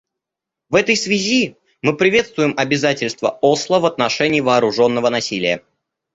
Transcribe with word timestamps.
В 0.69 0.73
этой 0.77 0.95
связи 0.97 1.57
мы 1.83 1.95
приветствуем 1.95 2.55
Обязательства 2.57 3.37
Осло 3.43 3.79
в 3.79 3.85
отношении 3.85 4.39
вооруженного 4.41 5.09
насилия. 5.09 5.63